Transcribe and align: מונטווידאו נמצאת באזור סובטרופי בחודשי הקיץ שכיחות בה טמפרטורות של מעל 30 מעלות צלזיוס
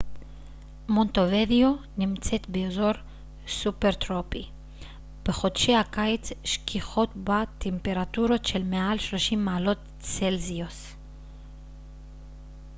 מונטווידאו 0.89 1.69
נמצאת 1.97 2.49
באזור 2.49 2.91
סובטרופי 3.47 4.47
בחודשי 5.25 5.75
הקיץ 5.75 6.29
שכיחות 6.43 7.09
בה 7.15 7.43
טמפרטורות 7.57 8.45
של 8.45 8.63
מעל 8.63 8.97
30 8.99 9.45
מעלות 9.45 9.77
צלזיוס 9.99 10.95